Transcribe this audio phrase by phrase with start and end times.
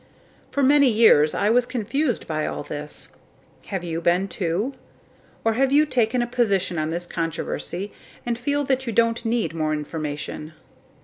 [0.49, 3.09] For many years I was confused by all this.
[3.67, 4.73] Have you been too?
[5.45, 7.93] Or have you taken a position on this controversy
[8.25, 10.53] and feel that you don't need more information?